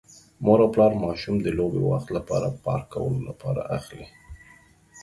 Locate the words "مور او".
0.45-0.69